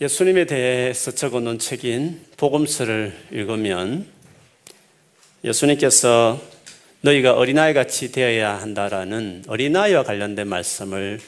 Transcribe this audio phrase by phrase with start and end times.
[0.00, 4.08] 예수님에 대해서 적어 놓은 책인 복음서를 읽으면
[5.44, 6.42] 예수님께서
[7.02, 11.20] 너희가 어린아이 같이 되어야 한다라는 어린아이와 관련된 말씀을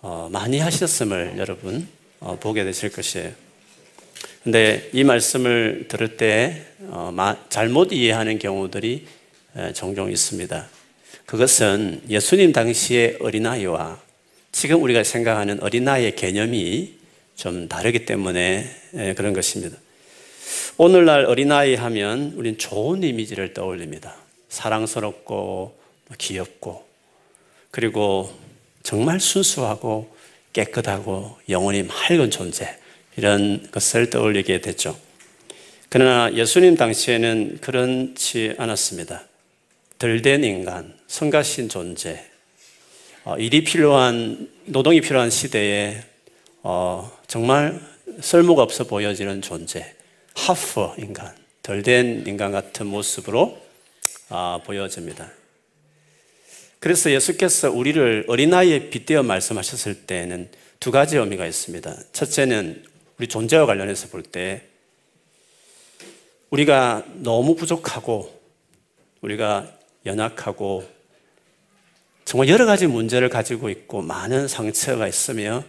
[0.00, 1.86] 어, 많이 하셨음을 여러분
[2.18, 3.30] 어, 보게 되실 것이에요.
[4.42, 7.14] 근데 이 말씀을 들을 때 어,
[7.50, 9.06] 잘못 이해하는 경우들이
[9.74, 10.66] 종종 있습니다.
[11.24, 14.00] 그것은 예수님 당시의 어린아이와
[14.50, 17.01] 지금 우리가 생각하는 어린아이의 개념이
[17.42, 19.76] 좀 다르기 때문에 예, 그런 것입니다.
[20.76, 24.14] 오늘날 어린아이 하면 우리는 좋은 이미지를 떠올립니다.
[24.48, 25.76] 사랑스럽고
[26.18, 26.86] 귀엽고
[27.72, 28.32] 그리고
[28.84, 30.14] 정말 순수하고
[30.52, 32.78] 깨끗하고 영혼이 맑은 존재
[33.16, 34.96] 이런 것을 떠올리게 됐죠.
[35.88, 39.26] 그러나 예수님 당시에는 그렇지 않았습니다.
[39.98, 42.24] 덜 된 인간, 성가신 존재,
[43.24, 46.04] 어, 일이 필요한 노동이 필요한 시대에
[46.62, 47.80] 어, 정말
[48.20, 49.94] 쓸모가 없어 보여지는 존재,
[50.34, 53.58] 하프 인간, 덜 된 인간 같은 모습으로
[54.28, 55.32] 아, 보여집니다.
[56.78, 61.96] 그래서 예수께서 우리를 어린아이에 빗대어 말씀하셨을 때는 두 가지 의미가 있습니다.
[62.12, 62.84] 첫째는
[63.18, 64.64] 우리 존재와 관련해서 볼 때
[66.50, 68.30] 우리가 너무 부족하고
[69.22, 69.72] 우리가
[70.04, 70.86] 연약하고
[72.26, 75.64] 정말 여러 가지 문제를 가지고 있고 많은 상처가 있으며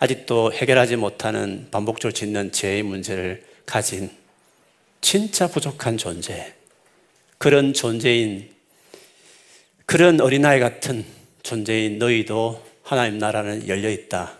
[0.00, 4.10] 아직도 해결하지 못하는 반복적으로 짓는 죄의 문제를 가진
[5.02, 6.54] 진짜 부족한 존재,
[7.36, 8.50] 그런 존재인,
[9.84, 11.04] 그런 어린아이 같은
[11.42, 14.38] 존재인 너희도 하나님 나라는 열려있다.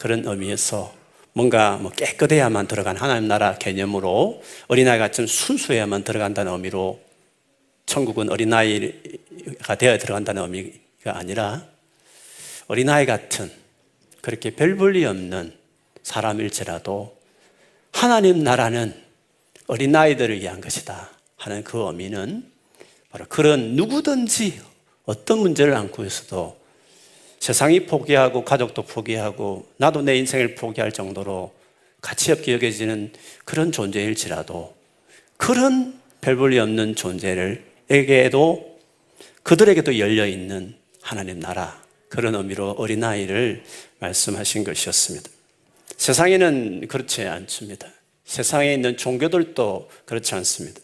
[0.00, 0.92] 그런 의미에서
[1.32, 7.00] 뭔가 뭐 깨끗해야만 들어간 하나님 나라 개념으로 어린아이 같은 순수해야만 들어간다는 의미로
[7.86, 11.64] 천국은 어린아이가 되어 들어간다는 의미가 아니라
[12.66, 13.65] 어린아이 같은
[14.26, 15.52] 그렇게 별 볼일 없는
[16.02, 17.16] 사람일지라도
[17.92, 18.92] 하나님 나라는
[19.68, 22.44] 어린아이들을 위한 것이다 하는 그 의미는
[23.10, 24.60] 바로 그런 누구든지
[25.04, 26.58] 어떤 문제를 안고 있어도
[27.38, 31.54] 세상이 포기하고 가족도 포기하고 나도 내 인생을 포기할 정도로
[32.00, 33.12] 가치 없게 여겨지는
[33.44, 34.74] 그런 존재일지라도
[35.36, 38.80] 그런 별 볼일 없는 존재를 에게도
[39.44, 43.64] 그들에게도 열려 있는 하나님 나라 그런 의미로 어린아이를
[43.98, 45.30] 말씀하신 것이었습니다.
[45.96, 47.88] 세상에는 그렇지 않습니다.
[48.24, 50.80] 세상에 있는 종교들도 그렇지 않습니다.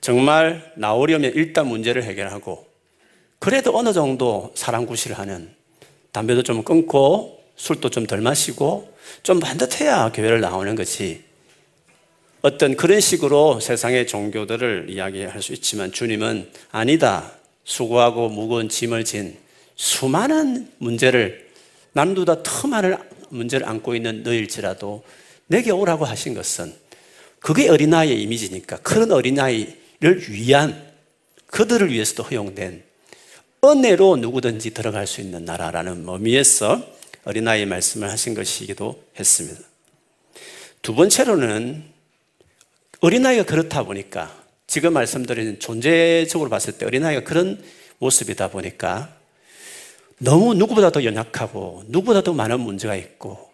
[0.00, 2.66] 정말 나오려면 일단 문제를 해결하고
[3.38, 5.50] 그래도 어느 정도 사랑 구실을 하는
[6.12, 11.24] 담배도 좀 끊고 술도 좀 덜 마시고 좀 반듯해야 교회를 나오는 거지.
[12.42, 17.32] 어떤 그런 식으로 세상의 종교들을 이야기할 수 있지만 주님은 아니다.
[17.64, 19.36] 수고하고 무거운 짐을 진
[19.76, 21.50] 수많은 문제를
[21.92, 22.96] 남보다 더 많은
[23.28, 25.04] 문제를 안고 있는 너일지라도
[25.46, 26.74] 내게 오라고 하신 것은
[27.38, 30.84] 그게 어린아이의 이미지니까 그런 어린아이를 위한
[31.46, 32.82] 그들을 위해서도 허용된
[33.64, 39.60] 은혜로 누구든지 들어갈 수 있는 나라라는 의미에서 어린아이의 말씀을 하신 것이기도 했습니다.
[40.82, 41.84] 두 번째로는
[43.00, 47.62] 어린아이가 그렇다 보니까 지금 말씀드린 존재적으로 봤을 때 어린아이가 그런
[47.98, 49.15] 모습이다 보니까
[50.18, 53.50] 너무 누구보다도 연약하고 누구보다도 많은 문제가 있고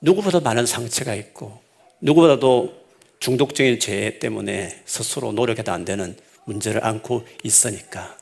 [0.00, 1.60] 누구보다 많은 상처가 있고
[2.00, 2.86] 누구보다도
[3.20, 8.16] 중독적인 죄 때문에 스스로 노력해도 안 되는 문제를 안고 있으니까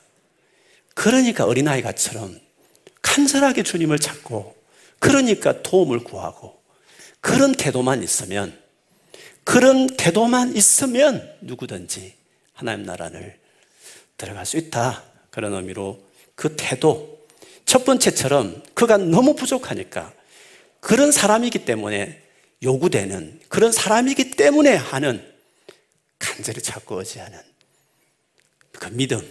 [0.93, 2.39] 그러니까 어린아이가처럼
[3.01, 4.55] 간절하게 주님을 찾고
[4.99, 6.59] 그러니까 도움을 구하고
[7.21, 8.57] 그런 태도만 있으면
[9.43, 12.13] 그런 태도만 있으면 누구든지
[12.53, 13.37] 하나님 나라를
[14.17, 15.03] 들어갈 수 있다.
[15.29, 16.03] 그런 의미로
[16.35, 17.16] 그 태도,
[17.67, 20.13] 첫 번째처럼 그가 너무 부족하니까
[20.79, 22.23] 그런 사람이기 때문에
[22.63, 25.23] 요구되는 그런 사람이기 때문에 하는
[26.17, 27.37] 간절히 찾고 의지하는
[28.71, 29.21] 그 믿음,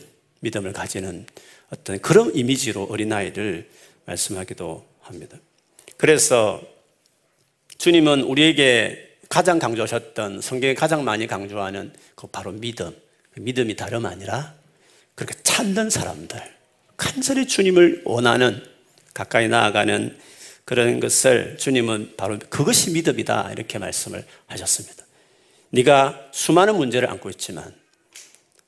[0.40, 1.26] 믿음을 가지는
[1.70, 3.68] 어떤 그런 이미지로 어린아이를
[4.04, 5.38] 말씀하기도 합니다.
[5.96, 6.60] 그래서
[7.78, 12.94] 주님은 우리에게 가장 강조하셨던 성경에 가장 많이 강조하는 그 바로 믿음.
[13.32, 14.54] 그 믿음이 다름 아니라
[15.14, 16.55] 그렇게 찾는 사람들,
[16.96, 18.62] 간절히 주님을 원하는
[19.14, 20.16] 가까이 나아가는
[20.64, 25.04] 그런 것을 주님은 바로 그것이 믿음이다 이렇게 말씀을 하셨습니다.
[25.70, 27.74] 네가 수많은 문제를 안고 있지만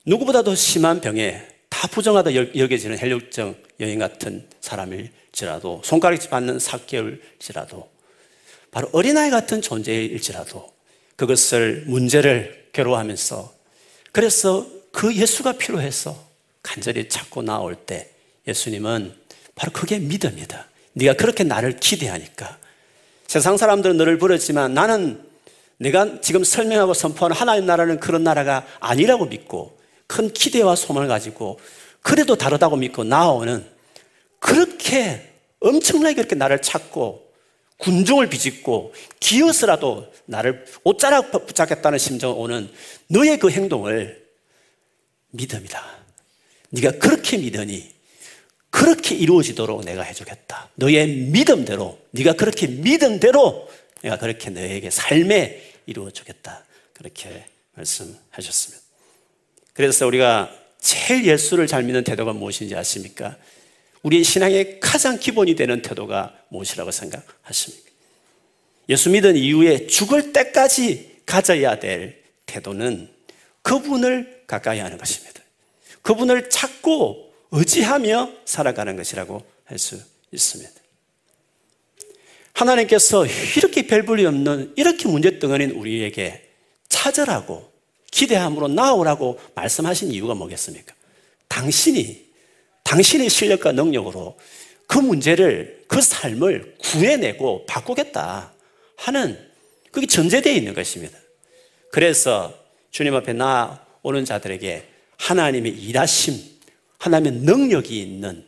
[0.05, 7.89] 누구보다도 심한 병에 다 부정하다 여겨지는 헬륨증 여인 같은 사람일지라도 손가락질 받는 사개월일지라도
[8.71, 10.71] 바로 어린아이 같은 존재일지라도
[11.15, 13.53] 그것을 문제를 괴로워하면서
[14.11, 16.27] 그래서 그 예수가 필요해서
[16.63, 18.09] 간절히 찾고 나올 때
[18.49, 19.13] 예수님은
[19.55, 20.67] 바로 그게 믿음이다.
[20.93, 22.57] 네가 그렇게 나를 기대하니까
[23.27, 25.23] 세상 사람들은 너를 부르지만 나는
[25.77, 31.59] 내가 지금 설명하고 선포하는 하나님 나라는 그런 나라가 아니라고 믿고 큰 기대와 소망을 가지고
[32.01, 33.65] 그래도 다르다고 믿고 나오는
[34.39, 37.29] 그렇게 엄청나게 그렇게 나를 찾고
[37.77, 42.69] 군중을 비집고 기어서라도 나를 옷자락 붙잡겠다는 심정 오는
[43.07, 44.27] 너의 그 행동을
[45.31, 45.81] 믿음이다.
[46.71, 47.98] 네가 그렇게 믿으니
[48.69, 50.69] 그렇게 이루어지도록 내가 해주겠다.
[50.75, 53.69] 너의 믿음대로 네가 그렇게 믿음대로
[54.01, 56.63] 내가 그렇게 너에게 삶에 이루어주겠다.
[56.93, 58.83] 그렇게 말씀하셨습니다.
[59.73, 63.37] 그래서 우리가 제일 예수를 잘 믿는 태도가 무엇인지 아십니까?
[64.01, 67.89] 우리 신앙의 가장 기본이 되는 태도가 무엇이라고 생각하십니까?
[68.89, 73.09] 예수 믿은 이후에 죽을 때까지 가져야 될 태도는
[73.61, 75.41] 그분을 가까이 하는 것입니다.
[76.01, 79.99] 그분을 찾고 의지하며 살아가는 것이라고 할 수
[80.31, 80.71] 있습니다.
[82.53, 83.25] 하나님께서
[83.57, 86.49] 이렇게 별볼이 없는 이렇게 문제덩어리인 우리에게
[86.89, 87.71] 찾으라고
[88.11, 90.93] 기대함으로 나오라고 말씀하신 이유가 뭐겠습니까?
[91.47, 92.29] 당신이
[92.83, 94.37] 당신의 실력과 능력으로
[94.87, 98.51] 그 문제를 그 삶을 구해내고 바꾸겠다
[98.97, 99.39] 하는
[99.91, 101.17] 그게 전제되어 있는 것입니다.
[101.91, 102.53] 그래서
[102.91, 104.87] 주님 앞에 나오는 자들에게
[105.17, 106.58] 하나님의 일하심,
[106.99, 108.45] 하나님의 능력이 있는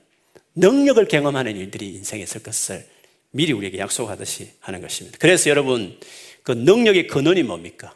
[0.56, 2.86] 능력을 경험하는 일들이 인생에 있을 것을
[3.32, 5.18] 미리 우리에게 약속하듯이 하는 것입니다.
[5.20, 5.98] 그래서 여러분,
[6.44, 7.96] 그 능력의 근원이 뭡니까?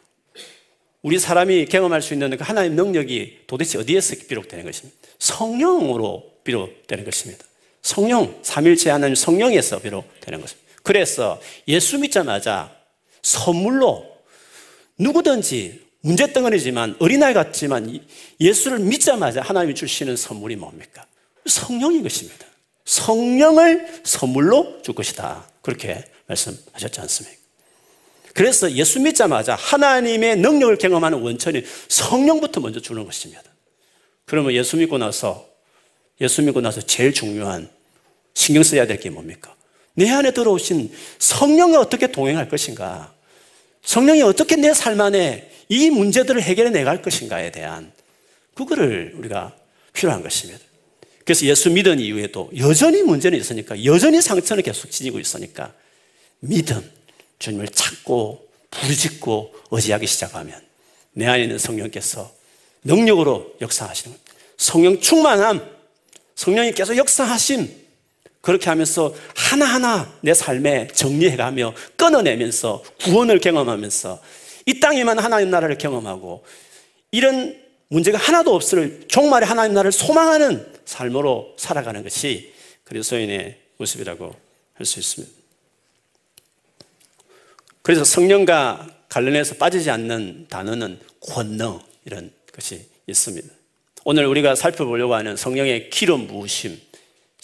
[1.02, 4.98] 우리 사람이 경험할 수 있는 그 하나님 능력이 도대체 어디에서 비롯되는 것입니까?
[5.18, 7.44] 성령으로 비롯되는 것입니다.
[7.82, 10.66] 성령, 삼일체 하나님 성령에서 비롯되는 것입니다.
[10.82, 12.74] 그래서 예수 믿자마자
[13.22, 14.06] 선물로
[14.98, 17.98] 누구든지 문제덩어리지만 어린아이 같지만
[18.40, 21.04] 예수를 믿자마자 하나님이 주시는 선물이 뭡니까?
[21.46, 22.46] 성령인 것입니다.
[22.84, 25.48] 성령을 선물로 줄 것이다.
[25.62, 27.36] 그렇게 말씀하셨지 않습니까?
[28.34, 33.42] 그래서 예수 믿자마자 하나님의 능력을 경험하는 원천이 성령부터 먼저 주는 것입니다.
[34.26, 35.48] 그러면 예수 믿고 나서,
[36.20, 37.68] 예수 믿고 나서 제일 중요한
[38.34, 39.54] 신경 써야 될 게 뭡니까?
[39.94, 43.15] 내 안에 들어오신 성령이 어떻게 동행할 것인가?
[43.86, 47.92] 성령이 어떻게 내 삶 안에 이 문제들을 해결해 내갈 것인가에 대한
[48.54, 49.56] 그거를 우리가
[49.92, 50.60] 필요한 것입니다.
[51.24, 55.72] 그래서 예수 믿은 이후에도 여전히 문제는 있으니까 여전히 상처는 계속 지니고 있으니까
[56.40, 56.88] 믿음,
[57.38, 60.60] 주님을 찾고 부르짖고 의지하기 시작하면
[61.12, 62.32] 내 안에 있는 성령께서
[62.84, 64.16] 능력으로 역사하시는.
[64.56, 65.68] 성령 충만함,
[66.34, 67.85] 성령이 계속 역사하심,
[68.46, 74.22] 그렇게 하면서 하나하나 내 삶에 정리해가며 끊어내면서 구원을 경험하면서
[74.66, 76.44] 이 땅에만 하나님 나라를 경험하고
[77.10, 82.52] 이런 문제가 하나도 없을 종말의 하나님 나라를 소망하는 삶으로 살아가는 것이
[82.84, 84.32] 그리스도인의 모습이라고
[84.74, 85.34] 할 수 있습니다.
[87.82, 93.48] 그래서 성령과 관련해서 빠지지 않는 단어는 권능 이런 것이 있습니다.
[94.04, 96.80] 오늘 우리가 살펴보려고 하는 성령의 기름 부으심,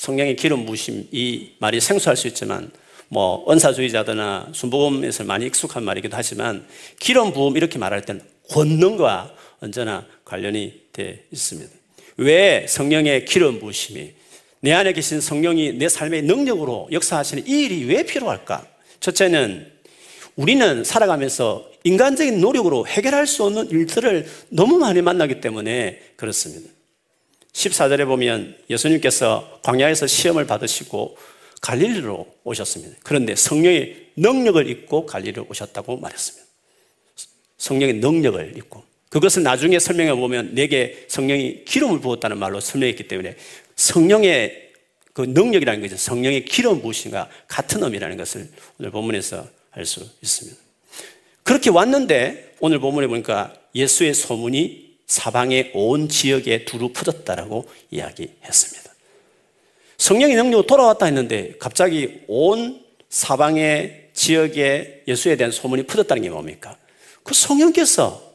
[0.03, 2.73] 성령의 기름 부으심 이 말이 생소할 수 있지만
[3.07, 6.67] 뭐 은사주의자들나 순복음에서 많이 익숙한 말이기도 하지만
[6.99, 8.21] 기름 부음 이렇게 말할 때는
[8.51, 11.71] 권능과 언제나 관련이 돼 있습니다.
[12.17, 14.13] 왜 성령의 기름 부으심이
[14.59, 18.67] 내 안에 계신 성령이 내 삶의 능력으로 역사하시는 이 일이 왜 필요할까?
[18.99, 19.71] 첫째는
[20.35, 26.69] 우리는 살아가면서 인간적인 노력으로 해결할 수 없는 일들을 너무 많이 만나기 때문에 그렇습니다.
[27.53, 31.17] 14절에 보면 예수님께서 광야에서 시험을 받으시고
[31.61, 32.97] 갈릴리로 오셨습니다.
[33.03, 36.47] 그런데 성령의 능력을 입고 갈릴리로 오셨다고 말했습니다.
[37.59, 43.37] 성령의 능력을 입고 그것은 나중에 설명해 보면 내게 성령이 기름을 부었다는 말로 설명했기 때문에
[43.77, 44.73] 성령의
[45.13, 48.49] 그 능력이라는 것은 성령의 기름 부으심과 같은 의미라는 것을
[48.81, 50.59] 오늘 본문에서 알 수 있습니다.
[51.43, 54.82] 그렇게 왔는데 오늘 본문에 보니까 예수의 소문이
[55.13, 58.93] 사방의 온 지역에 두루 퍼졌다라고 이야기했습니다.
[59.99, 66.79] 성령의 능력으로 돌아왔다 했는데 갑자기 온 사방의 지역에 예수에 대한 소문이 퍼졌다는 게 뭡니까?
[67.23, 68.33] 그 성령께서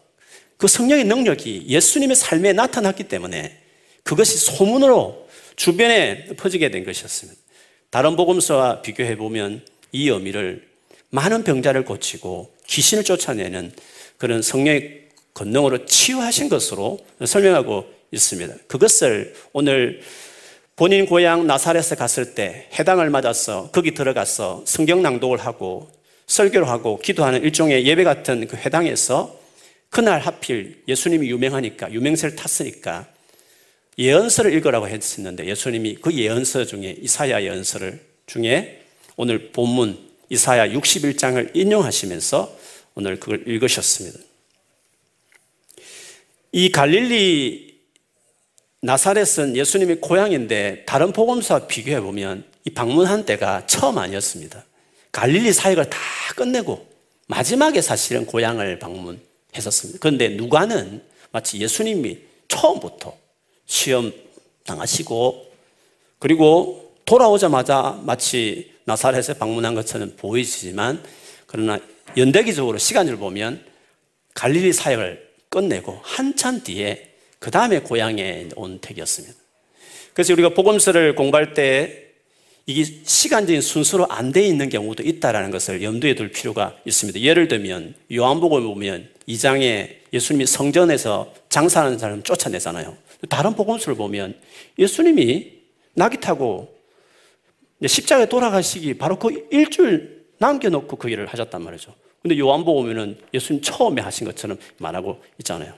[0.58, 3.58] 그 성령의 능력이 예수님의 삶에 나타났기 때문에
[4.04, 7.42] 그것이 소문으로 주변에 퍼지게 된 것이었습니다.
[7.90, 10.68] 다른 복음서와 비교해 보면 이 의미를
[11.10, 13.74] 많은 병자를 고치고 귀신을 쫓아내는
[14.18, 15.07] 그런 성령의
[15.38, 18.56] 권능으로 치유하신 것으로 설명하고 있습니다.
[18.68, 20.02] 그것을 오늘
[20.76, 25.90] 본인 고향 나사렛에 갔을 때 해당을 맞아서 거기 들어가서 성경 낭독을 하고
[26.26, 29.40] 설교를 하고 기도하는 일종의 예배 같은 그 회당에서
[29.90, 33.08] 그날 하필 예수님이 유명하니까 유명세를 탔으니까
[33.98, 38.84] 예언서를 읽으라고 했었는데 예수님이 그 예언서 중에 이사야 예언서를 중에
[39.16, 39.98] 오늘 본문
[40.30, 42.58] 이사야 61장을 인용하시면서
[42.96, 44.27] 오늘 그걸 읽으셨습니다.
[46.52, 47.78] 이 갈릴리
[48.82, 54.64] 나사렛은 예수님의 고향인데 다른 복음서와 비교해 보면 이 방문한 때가 처음 아니었습니다.
[55.12, 55.98] 갈릴리 사역을 다
[56.36, 56.88] 끝내고
[57.28, 60.00] 마지막에 사실은 고향을 방문했었습니다.
[60.00, 61.02] 그런데 누가는
[61.32, 63.16] 마치 예수님이 처음부터
[63.66, 64.14] 시험
[64.66, 65.52] 당하시고
[66.20, 71.04] 그리고 돌아오자마자 마치 나사렛에 방문한 것처럼 보이지만
[71.46, 71.80] 그러나
[72.16, 73.66] 연대기적으로 시간을 보면
[74.34, 79.36] 갈릴리 사역을 끝내고 한참 뒤에 그 다음에 고향에 온 택이었습니다.
[80.14, 82.06] 그래서 우리가 복음서를 공부할 때
[82.66, 87.22] 이게 시간적인 순서로 안 돼 있는 경우도 있다라는 것을 염두에 둘 필요가 있습니다.
[87.22, 92.98] 예를 들면 요한복음 보면 2장에 예수님이 성전에서 장사하는 사람 쫓아내잖아요.
[93.30, 94.36] 다른 복음서를 보면
[94.78, 95.54] 예수님이
[95.94, 96.76] 나귀 타고
[97.86, 101.94] 십자가에 돌아가시기 바로 그 일주일 남겨놓고 그 일을 하셨단 말이죠.
[102.28, 105.74] 근데 요한복음에는 예수님 처음에 하신 것처럼 말하고 있잖아요.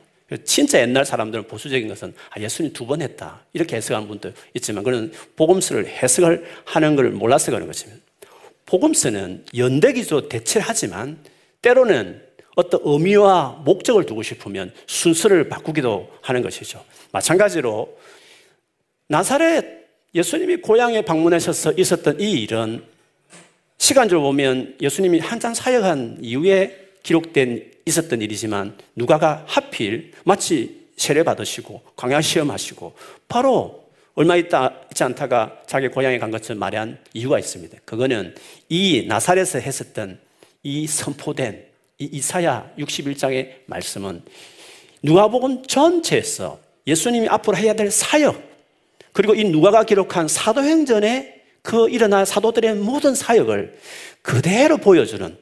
[0.46, 3.41] 진짜 옛날 사람들은 보수적인 것은 아, 예수님 두 번 했다.
[3.53, 8.01] 이렇게 해석하는 분도 있지만 그런 복음서를 해석을 하는 걸 몰라서 그런 것입니다.
[8.65, 11.20] 복음서는 연대기조 대체를 하지만
[11.62, 12.24] 때로는
[12.56, 16.84] 어떤 의미와 목적을 두고 싶으면 순서를 바꾸기도 하는 것이죠.
[17.12, 17.96] 마찬가지로
[19.08, 19.65] 나사렛
[20.15, 22.84] 예수님이 고향에 방문하셔서 있었던 이 일은
[23.80, 32.22] 시간적으로 보면 예수님이 한참 사역한 이후에 기록된 있었던 일이지만 누가가 하필 마치 세례 받으시고 광야
[32.22, 32.94] 시험하시고
[33.28, 37.78] 바로 얼마 있다 있지 않다가 자기 고향에 간 것처럼 말한 이유가 있습니다.
[37.86, 38.36] 그거는
[38.68, 40.20] 이 나사렛에서 했었던
[40.62, 41.66] 이 선포된
[42.00, 44.22] 이 이사야 61장의 말씀은
[45.02, 48.44] 누가복음 전체에서 예수님이 앞으로 해야 될 사역
[49.14, 53.78] 그리고 이 누가가 기록한 사도행전에 그 일어난 사도들의 모든 사역을
[54.22, 55.38] 그대로 보여주는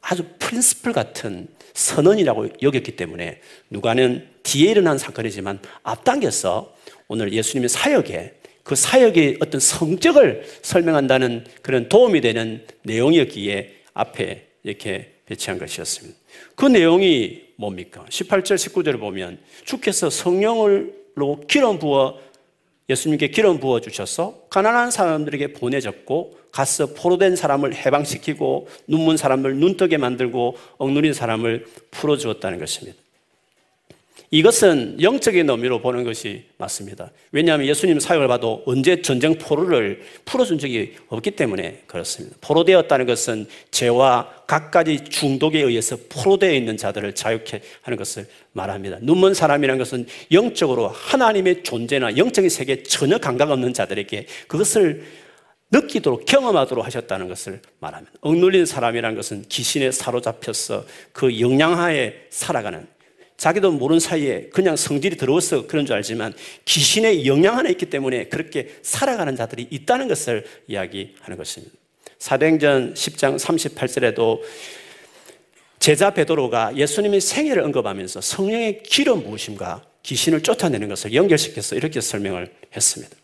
[0.00, 6.74] 아주 프린스플 같은 선언이라고 여겼기 때문에 누가는 뒤에 일어난 사건이지만 앞당겨서
[7.08, 15.58] 오늘 예수님의 사역에 그 사역의 어떤 성적을 설명한다는 그런 도움이 되는 내용이었기에 앞에 이렇게 배치한
[15.58, 16.18] 것이었습니다.
[16.54, 18.04] 그 내용이 뭡니까?
[18.08, 22.18] 18절, 19절을 보면 주께서 성령을로 기름 부어
[22.92, 30.56] 예수님께 기름 부어 주셔서 가난한 사람들에게 보내졌고 가서 포로된 사람을 해방시키고 눈문 사람을 눈뜨게 만들고
[30.78, 33.01] 억누린 사람을 풀어 주었다는 것입니다.
[34.32, 37.10] 이것은 영적인 의미로 보는 것이 맞습니다.
[37.32, 42.34] 왜냐하면 예수님 사역을 봐도 언제 전쟁 포로를 풀어준 적이 없기 때문에 그렇습니다.
[42.40, 48.96] 포로되었다는 것은 죄와 각가지 중독에 의해서 포로되어 있는 자들을 자유케 하는 것을 말합니다.
[49.02, 55.04] 눈먼 사람이라는 것은 영적으로 하나님의 존재나 영적인 세계에 전혀 감각 없는 자들에게 그것을
[55.72, 58.12] 느끼도록 경험하도록 하셨다는 것을 말합니다.
[58.20, 62.86] 억눌린 사람이라는 것은 귀신에 사로잡혀서 그 영양하에 살아가는
[63.42, 66.32] 자기도 모르는 사이에 그냥 성질이 들어와서 그런 줄 알지만
[66.64, 71.74] 귀신의 영향 안에 있기 때문에 그렇게 살아가는 자들이 있다는 것을 이야기하는 것입니다.
[72.20, 74.42] 사도행전 10장 38절에도
[75.80, 83.16] 제자 베드로가 예수님의 생애를 언급하면서 성령의 기름 부으심과 귀신을 쫓아내는 것을 연결시켜서 이렇게 설명을 했습니다.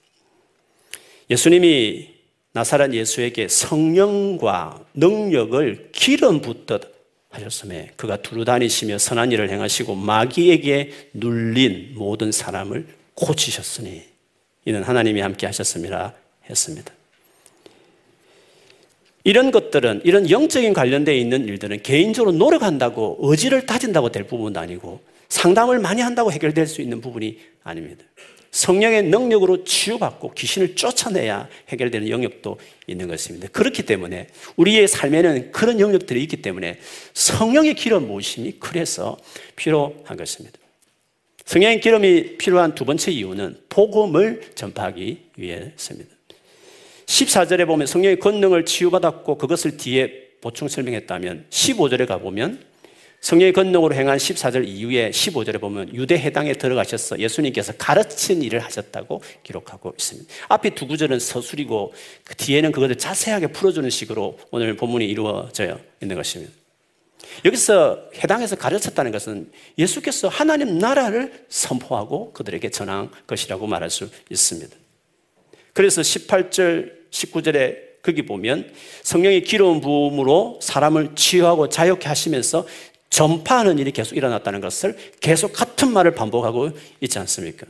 [1.30, 2.08] 예수님이
[2.54, 6.97] 나사렛 예수에게 성령과 능력을 기름 붓듯
[7.30, 14.02] 하셨음에 그가 두루 다니시며 선한 일을 행하시고 마귀에게 눌린 모든 사람을 고치셨으니
[14.64, 16.14] 이는 하나님이 함께 하셨습니다
[16.48, 16.92] 했습니다.
[19.24, 25.78] 이런 것들은 이런 영적인 관련되어 있는 일들은 개인적으로 노력한다고 의지를 다진다고 될 부분도 아니고 상담을
[25.78, 28.04] 많이 한다고 해결될 수 있는 부분이 아닙니다.
[28.50, 33.48] 성령의 능력으로 치유받고 귀신을 쫓아내야 해결되는 영역도 있는 것입니다.
[33.48, 36.78] 그렇기 때문에 우리의 삶에는 그런 영역들이 있기 때문에
[37.14, 39.18] 성령의 기름 모심이 그래서
[39.56, 40.58] 필요한 것입니다.
[41.44, 46.14] 성령의 기름이 필요한 두 번째 이유는 복음을 전파하기 위해서입니다.
[47.06, 52.67] 14절에 보면 성령의 권능을 치유받았고 그것을 뒤에 보충 설명했다면 15절에 가보면
[53.20, 59.92] 성령의 권능으로 행한 14절 이후에 15절에 보면 유대 해당에 들어가셔서 예수님께서 가르친 일을 하셨다고 기록하고
[59.98, 60.32] 있습니다.
[60.48, 61.92] 앞에 두 구절은 서술이고
[62.24, 66.52] 그 뒤에는 그것을 자세하게 풀어주는 식으로 오늘 본문이 이루어져 있는 것입니다.
[67.44, 74.74] 여기서 해당해서 가르쳤다는 것은 예수께서 하나님 나라를 선포하고 그들에게 전한 것이라고 말할 수 있습니다.
[75.72, 78.72] 그래서 18절, 19절에 거기 보면
[79.02, 82.66] 성령의 기름 부음으로 사람을 치유하고 자유케 하시면서
[83.10, 87.66] 전파하는 일이 계속 일어났다는 것을 계속 같은 말을 반복하고 있지 않습니까?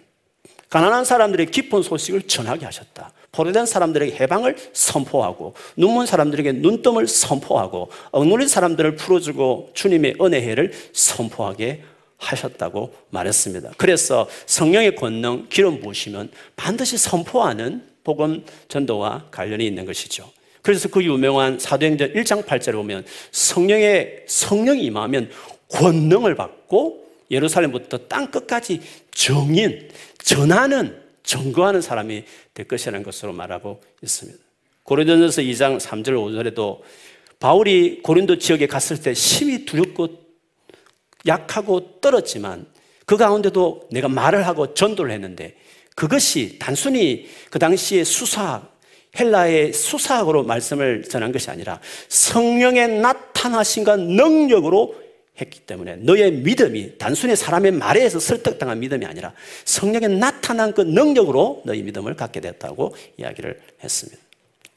[0.71, 3.13] 가난한 사람들의 깊은 소식을 전하게 하셨다.
[3.33, 11.85] 포로된 사람들에게 해방을 선포하고 눈먼 사람들에게 눈뜸을 선포하고 억눌린 사람들을 풀어주고 주님의 은혜를 선포하게
[12.19, 13.73] 하셨다고 말했습니다.
[13.77, 20.31] 그래서 성령의 권능, 기름 부으시면 반드시 선포하는 복음 전도와 관련이 있는 것이죠.
[20.69, 25.31] 그래서 그 유명한 사도행전 1장 8절에 보면 성령의 성령이 임하면
[25.69, 29.89] 권능을 받고 예루살렘부터 땅 끝까지 정인,
[30.23, 32.23] 전하는, 증거하는 사람이
[32.53, 34.39] 될 것이라는 것으로 말하고 있습니다.
[34.83, 36.81] 고린도전서 2장 3절 5절에도
[37.41, 40.09] 바울이 고린도 지역에 갔을 때 심히 두렵고
[41.27, 42.67] 약하고 떨었지만
[43.07, 45.57] 그 가운데도 내가 말을 하고 전도를 했는데
[45.97, 48.69] 그것이 단순히 그 당시에 수사,
[49.19, 54.95] 헬라의 수사학으로 말씀을 전한 것이 아니라 성령의 나타나신과 능력으로
[55.41, 59.33] 했기 때문에 너의 믿음이 단순히 사람의 말에 의해서 설득당한 믿음이 아니라
[59.65, 64.19] 성령의 나타난 그 능력으로 너희 믿음을 갖게 됐다고 이야기를 했습니다.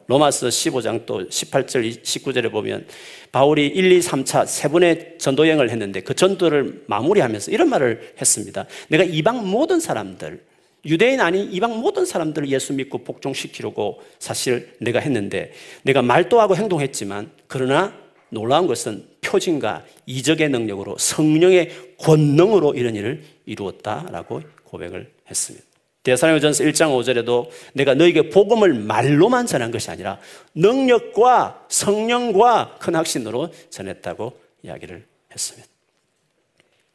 [0.07, 2.85] 로마서 15장 또 18절, 19절에 보면
[3.31, 8.65] 바울이 1, 2, 3차 세 번의 전도 여행을 했는데 그 전도를 마무리하면서 이런 말을 했습니다.
[8.89, 10.41] 내가 이방 모든 사람들,
[10.85, 15.51] 유대인 아닌 이방 모든 사람들을 예수 믿고 복종시키려고 사실 내가 했는데
[15.83, 17.93] 내가 말도 하고 행동했지만 그러나
[18.29, 25.65] 놀라운 것은 표징과 이적의 능력으로 성령의 권능으로 이런 일을 이루었다라고 고백을 했습니다.
[26.03, 30.19] 대사령전서 1장 5절에도 내가 너에게 복음을 말로만 전한 것이 아니라
[30.55, 35.67] 능력과 성령과 큰 확신으로 전했다고 이야기를 했습니다.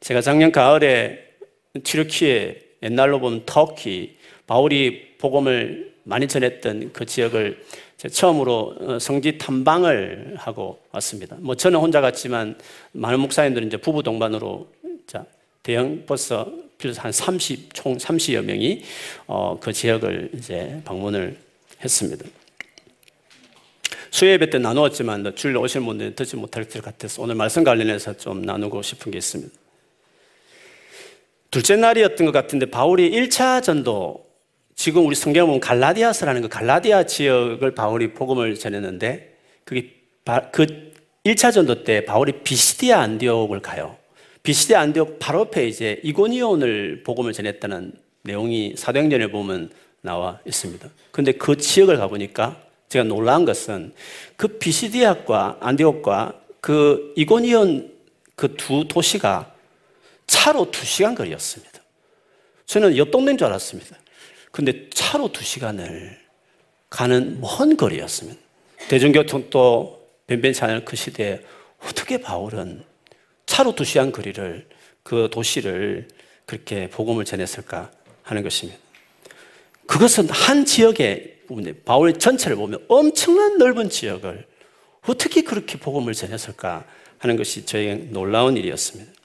[0.01, 1.19] 제가 작년 가을에
[1.83, 7.63] 튀르키에 옛날로 보면 터키 바울이 복음을 많이 전했던 그 지역을
[8.11, 11.35] 처음으로 어, 성지 탐방을 하고 왔습니다.
[11.39, 12.57] 뭐 저는 혼자 갔지만
[12.93, 14.67] 많은 목사님들은 이제 부부 동반으로
[15.67, 16.33] 대형 버스
[16.77, 18.83] 빌려서 한 30, 총 30여 명이
[19.25, 21.35] 어, 그 지역을 이제 방문을
[21.83, 22.23] 했습니다.
[24.11, 28.81] 수요예배 때 나누었지만 주일 오실 분들은 듣지 못할 것 같아서 오늘 말씀 관련해서 좀 나누고
[28.81, 29.53] 싶은 게 있습니다.
[31.51, 34.25] 둘째 날이었던 것 같은데 바울이 1차 전도
[34.75, 39.93] 지금 우리 성경을 보면 갈라디아스라는 그 갈라디아 지역을 바울이 복음을 전했는데 그게
[40.51, 40.91] 그
[41.25, 43.97] 1차 전도 때 바울이 비시디아 안디옥을 가요.
[44.43, 50.87] 비시디아 안디옥 바로 옆에 이제 이고니온을 복음을 전했다는 내용이 사도행전에 보면 나와 있습니다.
[51.11, 53.93] 근데 그 지역을 가보니까 제가 놀라운 것은
[54.35, 57.97] 그 비시디아과 안디옥과 그 이고니온
[58.37, 59.51] 그 두 도시가
[60.27, 61.81] 차로 두 시간 거리였습니다.
[62.65, 63.97] 저는 옆 동네인 줄 알았습니다.
[64.51, 66.17] 근데 차로 두 시간을
[66.89, 68.39] 가는 먼 거리였습니다.
[68.89, 71.41] 대중교통도 변변치 않은 그 시대에
[71.79, 72.83] 어떻게 바울은
[73.45, 74.67] 차로 두 시간 거리를
[75.03, 76.07] 그 도시를
[76.45, 77.91] 그렇게 복음을 전했을까
[78.23, 78.79] 하는 것입니다.
[79.85, 81.37] 그것은 한 지역의
[81.85, 84.45] 바울 전체를 보면 엄청난 넓은 지역을
[85.07, 86.85] 어떻게 그렇게 복음을 전했을까
[87.19, 89.16] 하는 것이 저에게 놀라운 일이었습니다.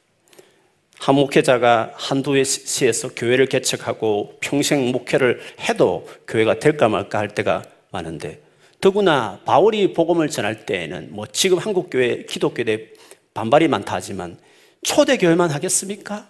[1.03, 8.41] 한 목회자가 한두 시에서 교회를 개척하고 평생 목회를 해도 교회가 될까 말까 할 때가 많은데
[8.81, 12.93] 더구나 바울이 복음을 전할 때에는 뭐 지금 한국 교회 기독교에
[13.35, 14.39] 반발이 많다 하지만
[14.83, 16.29] 초대 교회만 하겠습니까?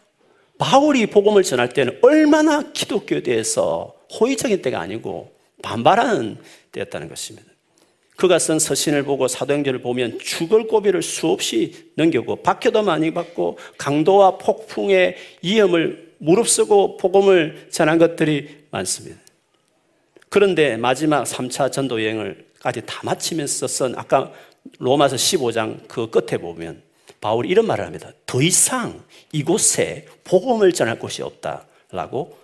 [0.57, 6.39] 바울이 복음을 전할 때는 얼마나 기독교에 대해서 호의적인 때가 아니고 반발하는
[6.73, 7.52] 때였다는 것입니다.
[8.17, 15.17] 그가 쓴 서신을 보고 사도행전을 보면 죽을 고비를 수없이 넘기고 박해도 많이 받고 강도와 폭풍의
[15.43, 19.21] 위험을 무릅쓰고 복음을 전한 것들이 많습니다.
[20.29, 24.33] 그런데 마지막 3차 전도 여행을까지 다 마치면서 쓴 아까
[24.79, 26.83] 로마서 15장 그 끝에 보면
[27.21, 28.11] 바울이 이런 말을 합니다.
[28.27, 32.39] 더 이상 이곳에 복음을 전할 곳이 없다라고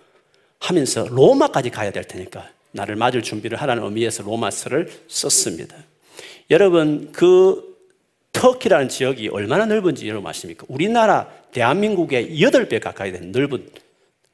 [0.59, 5.75] 하면서 로마까지 가야 될 테니까 나를 맞을 준비를 하라는 의미에서 로마서를 썼습니다.
[6.51, 7.77] 여러분, 그
[8.31, 10.65] 터키라는 지역이 얼마나 넓은지 여러분 아십니까?
[10.69, 13.69] 우리나라 대한민국의 8배 가까이 되는 넓은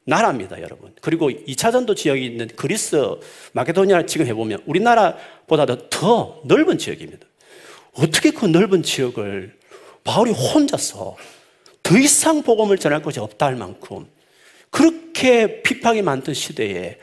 [0.04, 0.94] 나라입니다, 여러분.
[1.00, 2.96] 그리고 2차 전도 지역이 있는 그리스,
[3.52, 7.26] 마케도니아를 지금 해보면 우리나라보다도 더 넓은 지역입니다.
[7.94, 9.56] 어떻게 그 넓은 지역을
[10.04, 11.16] 바울이 혼자서
[11.82, 14.06] 더 이상 복음을 전할 것이 없다 할 만큼
[14.70, 16.98] 그렇게 핍박이 많던 시대에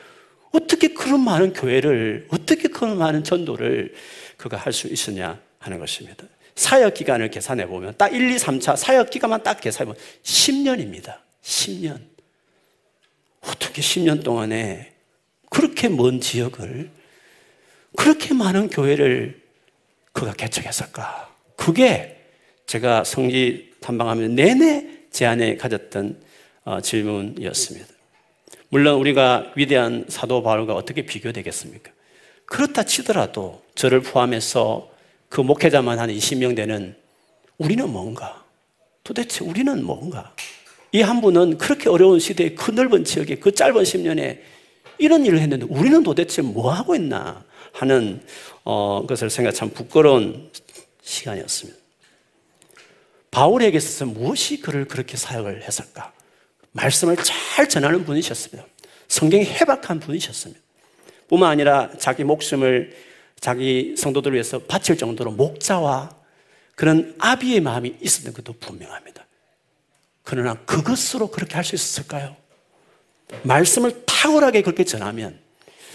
[0.54, 3.94] 어떻게 그런 많은 교회를, 어떻게 그런 많은 전도를
[4.38, 6.26] 그가 할 수 있었냐 하는 것입니다.
[6.56, 11.18] 사역 기간을 계산해 보면 딱 1, 2, 3차 사역 기간만 딱 계산해 보면 10년입니다.
[11.44, 12.00] 10년.
[13.42, 14.94] 어떻게 10년 동안에
[15.50, 16.90] 그렇게 먼 지역을
[17.96, 19.42] 그렇게 많은 교회를
[20.12, 21.34] 그가 개척했을까?
[21.56, 22.20] 그게
[22.68, 26.22] 제가 성지 탐방하면 내내 제 안에 가졌던
[26.66, 27.93] 어, 질문이었습니다.
[28.74, 31.92] 물론 우리가 위대한 사도 바울과 어떻게 비교되겠습니까?
[32.48, 34.90] 그렇다 치더라도 저를 포함해서
[35.30, 36.96] 그 목회자만 한 20명 되는
[37.60, 38.44] 우리는 뭔가?
[39.04, 40.34] 도대체 우리는 뭔가?
[40.92, 44.40] 이 한 분은 그렇게 어려운 시대에 그 넓은 지역에 그 짧은 10년에
[44.98, 48.24] 이런 일을 했는데 우리는 도대체 뭐 하고 있나 하는
[48.64, 50.50] 어, 것을 생각 참 부끄러운
[51.04, 51.80] 시간이었습니다.
[53.30, 56.13] 바울에게 있어서 무엇이 그를 그렇게 사역을 했을까?
[56.74, 58.68] 말씀을 잘 전하는 분이셨습니다.
[59.08, 60.62] 성경이 해박한 분이셨습니다.
[61.28, 62.96] 뿐만 아니라 자기 목숨을
[63.40, 66.16] 자기 성도들을 위해서 바칠 정도로 목자와
[66.76, 69.26] 그런 아비의 마음이 있었던 것도 분명합니다.
[70.24, 72.36] 그러나 그것으로 그렇게 할 수 있었을까요?
[73.44, 75.40] 말씀을 탁월하게 그렇게 전하면,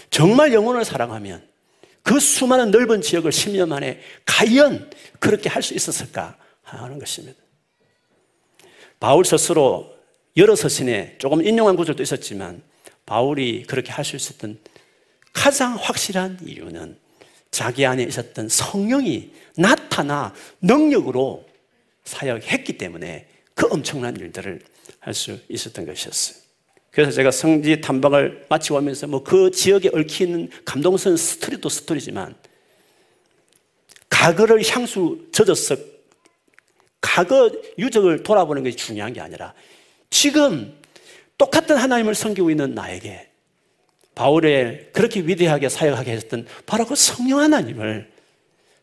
[0.09, 1.47] 정말 영혼을 사랑하면,
[2.03, 4.89] 그 수많은 넓은 지역을 10년 만에 과연
[5.19, 7.39] 그렇게 할 수 있었을까 하는 것입니다.
[8.99, 9.98] 바울 스스로
[10.39, 12.63] 여러 서신에 조금 인용한 구절도 있었지만,
[13.05, 14.57] 바울이 그렇게 할 수 있었던
[15.33, 16.97] 가장 확실한 이유는
[17.51, 21.45] 자기 안에 있었던 성령이 나타나 능력으로
[22.05, 24.61] 사역했기 때문에 그 엄청난 일들을
[24.99, 26.41] 할 수 있었던 것이었어요.
[26.91, 32.35] 그래서 제가 성지 탐방을 마치고 하면서 뭐 그 지역에 얽히는 감동스러운 스토리도 스토리지만
[34.09, 35.75] 과거를 향수 젖어서
[37.01, 39.53] 과거 유적을 돌아보는 것이 중요한 게 아니라
[40.09, 40.73] 지금
[41.37, 43.27] 똑같은 하나님을 섬기고 있는 나에게
[44.15, 48.09] 바울의 그렇게 위대하게 사역하게 했던 바로 그 성령 하나님을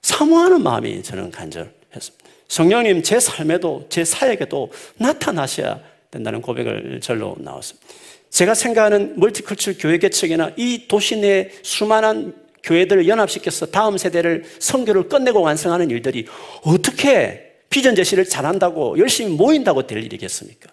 [0.02, 2.26] 사모하는 마음이 저는 간절했습니다.
[2.48, 7.86] 성령님 제 삶에도 제 사역에도 나타나셔야 된다는 고백을 절로 나왔습니다.
[8.30, 15.40] 제가 생각하는 멀티컬처 교회 개척이나 이 도시 내 수많은 교회들을 연합시켜서 다음 세대를 성교를 끝내고
[15.40, 16.26] 완성하는 일들이
[16.62, 20.70] 어떻게 비전 제시를 잘한다고 열심히 모인다고 될 일이겠습니까?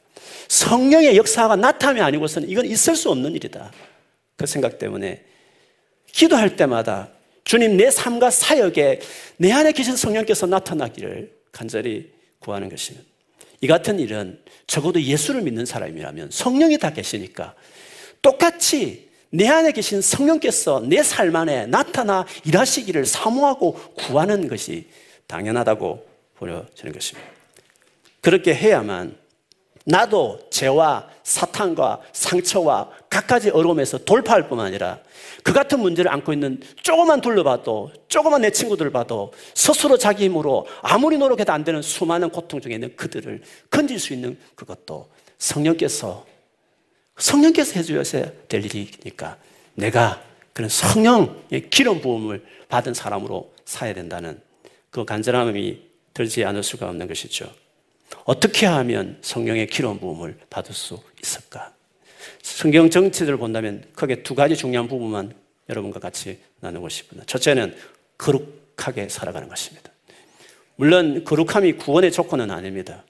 [0.48, 3.72] 성령의 역사가 나타남이 아니고서는 이건 있을 수 없는 일이다.
[4.36, 5.24] 그 생각 때문에
[6.12, 7.10] 기도할 때마다
[7.44, 9.00] 주님 내 삶과 사역에
[9.38, 13.06] 내 안에 계신 성령께서 나타나기를 간절히 구하는 것입니다.
[13.62, 17.54] 이 같은 일은 적어도 예수를 믿는 사람이라면 성령이 다 계시니까
[18.22, 24.88] 똑같이 내 안에 계신 성령께서 내 삶 안에 나타나 일하시기를 사모하고 구하는 것이
[25.28, 27.28] 당연하다고 보여지는 것입니다.
[28.22, 29.18] 그렇게 해야만
[29.86, 35.00] 나도 죄와 사탄과 상처와 갖가지 어려움에서 돌파할 뿐만 아니라
[35.44, 41.18] 그 같은 문제를 안고 있는 조그만 둘러봐도 조그만 내 친구들 봐도 스스로 자기 힘으로 아무리
[41.18, 46.26] 노력해도 안 되는 수많은 고통 중에 있는 그들을 건질 수 있는 그것도 성령께서
[47.18, 49.38] 성령께서 해주셔야 될 일이니까
[49.76, 54.40] 내가 그런 성령의 기름 부음을 받은 사람으로 사야 된다는
[54.90, 55.82] 그 간절함이
[56.14, 57.50] 들지 않을 수가 없는 것이죠.
[58.26, 61.74] 어떻게 하면 성령의 기름 부음을 받을 수 있을까?
[62.42, 65.34] 성경 정치들을 본다면 크게 두 가지 중요한 부분만
[65.70, 67.26] 여러분과 같이 나누고 싶습니다.
[67.26, 67.76] 첫째는
[68.18, 69.92] 거룩하게 살아가는 것입니다.
[70.76, 73.04] 물론 거룩함이 구원의 조건은 아닙니다.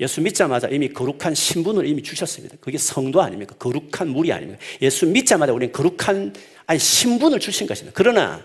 [0.00, 2.56] 예수 믿자마자 이미 거룩한 신분을 이미 주셨습니다.
[2.60, 3.54] 그게 성도 아닙니까?
[3.58, 4.60] 거룩한 물이 아닙니까?
[4.82, 6.34] 예수 믿자마자 우리는 거룩한
[6.66, 7.92] 아니 신분을 주신 것입니다.
[7.96, 8.44] 그러나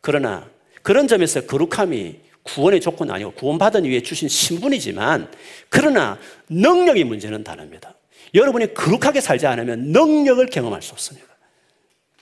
[0.00, 0.48] 그러나
[0.82, 5.30] 그런 점에서 거룩함이 구원의 조건 아니고 구원받은 이후에 주신 신분이지만
[5.68, 7.94] 그러나 능력의 문제는 다릅니다.
[8.34, 11.26] 여러분이 거룩하게 살지 않으면 능력을 경험할 수 없습니다.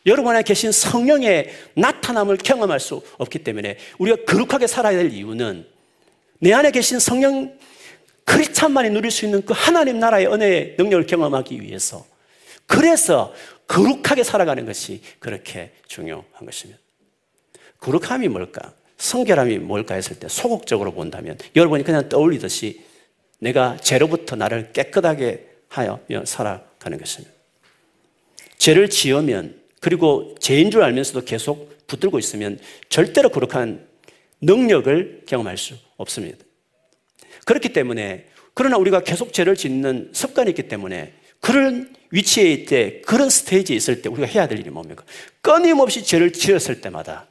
[0.06, 5.66] 여러분 안에 계신 성령의 나타남을 경험할 수 없기 때문에 우리가 거룩하게 살아야 될 이유는
[6.40, 7.56] 내 안에 계신 성령
[8.24, 12.06] 크리스찬만이 누릴 수 있는 그 하나님 나라의 은혜의 능력을 경험하기 위해서
[12.66, 13.32] 그래서
[13.66, 16.80] 거룩하게 살아가는 것이 그렇게 중요한 것입니다.
[17.78, 18.72] 거룩함이 뭘까?
[19.02, 22.82] 성결함이 뭘까 했을 때 소극적으로 본다면 여러분이 그냥 떠올리듯이
[23.40, 27.34] 내가 죄로부터 나를 깨끗하게 하여 살아가는 것입니다.
[28.58, 33.84] 죄를 지으면 그리고 죄인 줄 알면서도 계속 붙들고 있으면 절대로 거룩한
[34.40, 36.38] 능력을 경험할 수 없습니다.
[37.44, 43.30] 그렇기 때문에 그러나 우리가 계속 죄를 짓는 습관이 있기 때문에 그런 위치에 있을 때, 그런
[43.30, 45.02] 스테이지에 있을 때 우리가 해야 될 일이 뭡니까?
[45.40, 47.26] 끊임없이 죄를 지었을 때마다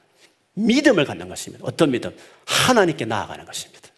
[0.54, 1.66] 믿음을 갖는 것입니다.
[1.68, 2.16] 어떤 믿음?
[2.46, 3.90] 하나님께 나아가는 것입니다.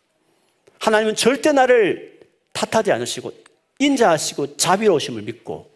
[0.79, 2.19] 하나님은 절대 나를
[2.53, 3.31] 탓하지 않으시고
[3.79, 5.73] 인자하시고 자비로우심을 믿고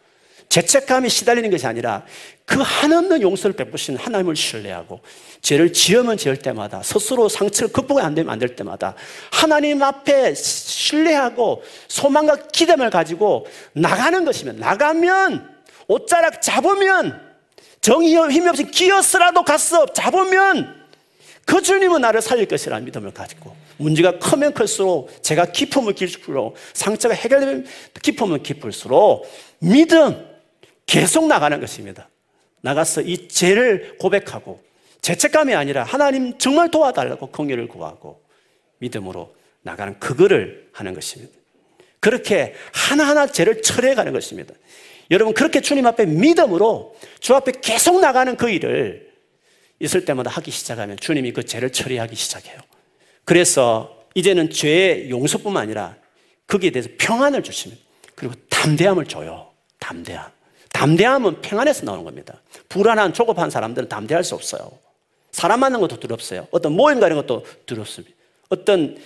[0.49, 2.05] 죄책감이 시달리는 것이 아니라
[2.45, 5.01] 그 한없는 용서를 베푸시는 하나님을 신뢰하고
[5.41, 8.95] 죄를 지으면 지을 때마다 스스로 상처를 극복이 안 되면 안 될 때마다
[9.31, 17.26] 하나님 앞에 신뢰하고 소망과 기대을 가지고 나가는 것이면 나가면 옷자락 잡으면
[17.87, 20.75] 정의와 힘이 없이 기어서라도 갔어 잡으면
[21.45, 27.65] 그 주님은 나를 살릴 것이라는 믿음을 가지고 문제가 크면 클수록 제가 깊으면 깊을수록 상처가 해결되면
[28.01, 29.25] 깊으면 깊을수록
[29.59, 30.27] 믿음
[30.85, 32.09] 계속 나가는 것입니다.
[32.59, 34.61] 나가서 이 죄를 고백하고
[35.01, 38.21] 죄책감이 아니라 하나님 정말 도와달라고 긍휼을 구하고
[38.79, 41.31] 믿음으로 나가는 그거를 하는 것입니다.
[42.01, 44.53] 그렇게 하나하나 죄를 철회해 가는 것입니다.
[45.11, 49.07] 여러분 그렇게 주님 앞에 믿음으로 주 앞에 계속 나가는 그 일을
[49.79, 52.57] 있을 때마다 하기 시작하면 주님이 그 죄를 처리하기 시작해요.
[53.23, 55.95] 그래서 이제는 죄의 용서뿐만 아니라
[56.47, 57.81] 거기에 대해서 평안을 주십니다.
[58.15, 59.51] 그리고 담대함을 줘요.
[59.79, 60.31] 담대함.
[60.73, 62.41] 담대함은 평안에서 나오는 겁니다.
[62.69, 64.71] 불안한 조급한 사람들은 담대할 수 없어요.
[65.31, 66.47] 사람 만난 것도 두렵어요.
[66.51, 68.15] 어떤 모임 가는 것도 두렵습니다.
[68.49, 68.97] 어떤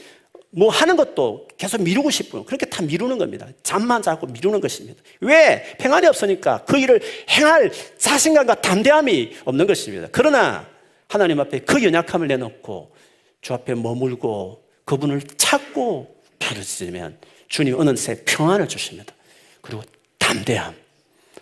[0.51, 3.47] 뭐 하는 것도 계속 미루고 싶고 그렇게 다 미루는 겁니다.
[3.63, 5.01] 잠만 자고 미루는 것입니다.
[5.21, 5.75] 왜?
[5.79, 10.09] 평안이 없으니까 그 일을 행할 자신감과 담대함이 없는 것입니다.
[10.11, 10.67] 그러나
[11.07, 12.91] 하나님 앞에 그 연약함을 내놓고
[13.41, 19.13] 주 앞에 머물고 그분을 찾고 부르짖으면 주님 어느새 평안을 주십니다.
[19.61, 19.83] 그리고
[20.17, 20.80] 담대함.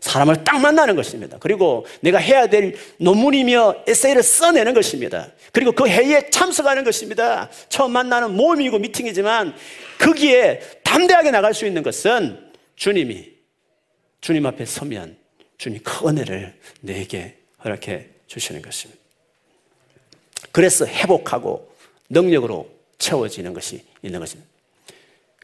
[0.10, 1.38] 사람을 딱 만나는 것입니다.
[1.40, 5.32] 그리고 내가 해야 될 논문이며 에세이를 써내는 것입니다.
[5.52, 7.50] 그리고 그 회의에 참석하는 것입니다.
[7.70, 9.54] 처음 만나는 모임이고 미팅이지만
[10.00, 13.30] 거기에 담대하게 나갈 수 있는 것은 주님이
[14.22, 15.16] 주님 앞에 서면
[15.58, 19.00] 주님 그 은혜를 내게 허락해 주시는 것입니다.
[20.52, 21.72] 그래서 회복하고
[22.10, 22.68] 능력으로
[22.98, 24.50] 채워지는 것이 있는 것입니다.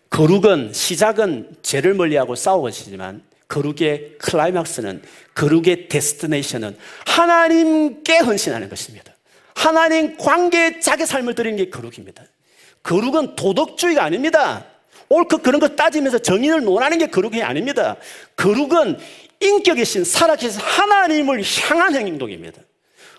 [0.09, 5.01] 거룩은 시작은 죄를 멀리하고 싸우지만 거룩의 클라이막스는
[5.33, 9.13] 거룩의 데스티네이션은 하나님께 헌신하는 것입니다.
[9.53, 12.23] 하나님 관계에 자기 삶을 드리는 게 거룩입니다.
[12.83, 14.65] 거룩은 도덕주의가 아닙니다.
[15.09, 17.95] 옳고 그런 거 따지면서 정의를 논하는 게 거룩이 아닙니다.
[18.35, 18.97] 거룩은
[19.39, 22.61] 인격이신 살아계신 하나님을 향한 행동입니다.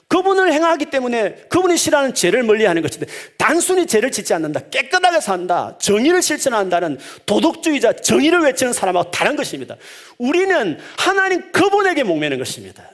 [0.09, 6.23] 그분을 행하기 때문에 그분이 싫어하는 죄를 멀리하는 것인데 단순히 죄를 짓지 않는다, 깨끗하게 산다, 정의를
[6.23, 9.77] 실천한다는 도덕주의자 정의를 외치는 사람하고 다른 것입니다.
[10.19, 12.89] 우리는 하나님 그분에게 목매는 것입니다.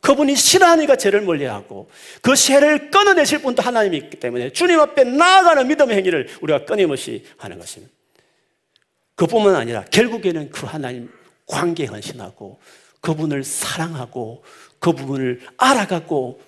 [0.00, 1.88] 그분이 싫어하니까 죄를 멀리하고
[2.20, 7.58] 그 죄를 끊어내실 분도 하나님이 있기 때문에 주님 앞에 나아가는 믿음의 행위를 우리가 끊임없이 하는
[7.58, 7.94] 것입니다.
[9.14, 11.10] 그뿐만 아니라 결국에는 그 하나님
[11.46, 12.58] 관계에 헌신하고
[13.00, 14.42] 그분을 사랑하고
[14.84, 16.42] 그 부분을 알아갖고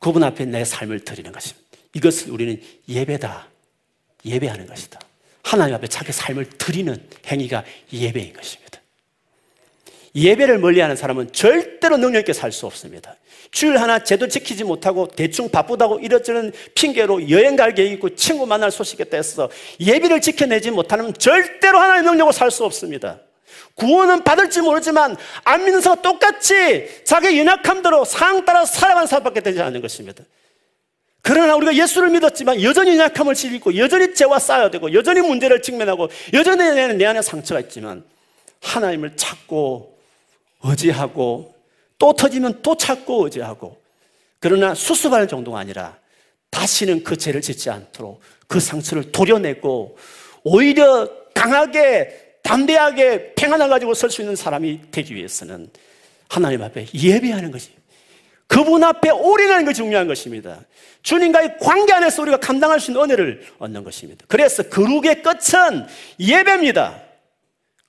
[0.00, 1.62] 그분 앞에 내 삶을 드리는 것입니다.
[1.92, 2.58] 이것을 우리는
[2.88, 3.48] 예배다.
[4.24, 4.98] 예배하는 것이다.
[5.42, 8.80] 하나님 앞에 자기 삶을 드리는 행위가 예배인 것입니다.
[10.14, 13.14] 예배를 멀리하는 사람은 절대로 능력 있게 살 수 없습니다.
[13.50, 18.70] 주일 하나 제도 지키지 못하고 대충 바쁘다고 이러저런 핑계로 여행 갈 계획 있고 친구 만날
[18.70, 23.20] 소식이 있서 예배를 지켜내지 못하면 절대로 하나님의 능력으로 살 수 없습니다.
[23.76, 29.80] 구원은 받을지 모르지만 안 믿는 사람 똑같이 자기 연약함대로 상황 따라 살아가는 사람밖에 되지 않는
[29.80, 30.24] 것입니다.
[31.22, 36.94] 그러나 우리가 예수를 믿었지만 여전히 연약함을 지니고 여전히 죄와 싸워야 되고 여전히 문제를 직면하고 여전히
[36.94, 38.04] 내 안에 상처가 있지만
[38.62, 39.98] 하나님을 찾고
[40.62, 41.54] 의지하고
[41.98, 43.76] 또 터지면 또 찾고 의지하고
[44.38, 45.98] 그러나 수습할 정도가 아니라
[46.50, 49.98] 다시는 그 죄를 짓지 않도록 그 상처를 도려내고
[50.44, 55.68] 오히려 강하게 담대하게 평안을 가지고 설 수 있는 사람이 되기 위해서는
[56.28, 57.70] 하나님 앞에 예배하는 것이
[58.46, 60.60] 그분 앞에 올인하는 것이 중요한 것입니다.
[61.02, 64.24] 주님과의 관계 안에서 우리가 감당할 수 있는 은혜를 얻는 것입니다.
[64.28, 65.86] 그래서 거룩의 끝은
[66.20, 67.02] 예배입니다.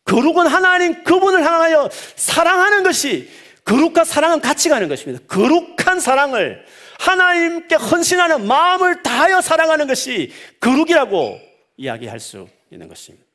[0.06, 3.30] 거룩은 하나님 그분을 향하여 사랑하는 것이
[3.64, 5.24] 거룩과 사랑은 같이 가는 것입니다.
[5.28, 6.66] 거룩한 사랑을
[7.00, 11.40] 하나님께 헌신하는 마음을 다하여 사랑하는 것이 거룩이라고
[11.78, 13.27] 이야기할 수 있는 것입니다.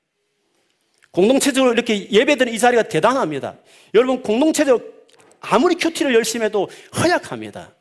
[1.13, 3.55] 공동체적으로 이렇게 예배드리는 이 자리가 대단합니다.
[3.95, 5.07] 여러분, 공동체적
[5.41, 7.73] 아무리 큐티를 열심히 해도 허약합니다.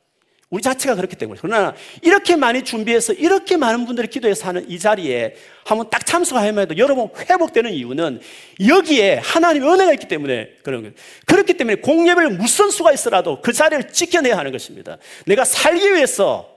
[0.50, 1.40] 우리 자체가 그렇기 때문에.
[1.42, 6.78] 그러나 이렇게 많이 준비해서 이렇게 많은 분들이 기도해서 하는 이 자리에 한번 딱 참석하면 해도
[6.78, 8.20] 여러분 회복되는 이유는
[8.68, 10.94] 여기에 하나님의 은혜가 있기 때문에 그런 거예요.
[11.26, 14.98] 그렇기 때문에 공예배를 무슨 수가 있어라도 그 자리를 지켜내야 하는 것입니다.
[15.26, 16.50] 내가 살기 위해서,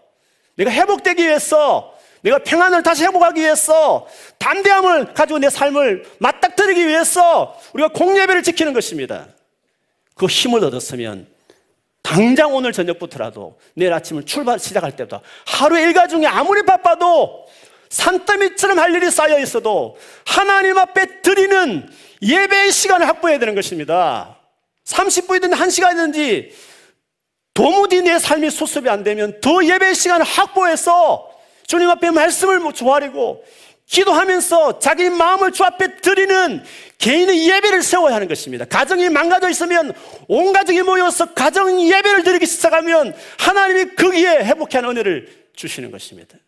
[0.56, 4.06] 내가 회복되기 위해서 내가 평안을 다시 회복하기 위해서
[4.38, 9.28] 담대함을 가지고 내 삶을 맞닥뜨리기 위해서 우리가 공예배를 지키는 것입니다.
[10.14, 11.26] 그 힘을 얻었으면
[12.02, 17.46] 당장 오늘 저녁부터라도 내일 아침을 출발 시작할 때부터 하루 일과 중에 아무리 바빠도
[17.90, 21.86] 산더미처럼 할 일이 쌓여 있어도 하나님 앞에 드리는
[22.22, 24.38] 예배의 시간을 확보해야 되는 것입니다.
[24.86, 26.50] 30분이든 1시간이든지
[27.52, 31.33] 도무지 내 삶이 수습이 안 되면 더 예배의 시간을 확보해서
[31.66, 33.44] 주님 앞에 말씀을 조아리고
[33.86, 36.62] 기도하면서 자기 마음을 주 앞에 드리는
[36.98, 38.64] 개인의 예배를 세워야 하는 것입니다.
[38.64, 39.92] 가정이 망가져 있으면
[40.26, 46.38] 온 가족이 모여서 가정 예배를 드리기 시작하면 하나님이 거기에 회복해 은혜를 주시는 것입니다.